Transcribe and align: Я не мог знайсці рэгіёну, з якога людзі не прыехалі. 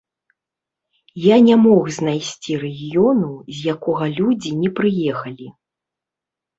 Я 1.25 1.35
не 1.49 1.55
мог 1.65 1.83
знайсці 1.99 2.51
рэгіёну, 2.65 3.31
з 3.55 3.71
якога 3.77 4.05
людзі 4.19 4.51
не 4.67 4.77
прыехалі. 4.83 5.47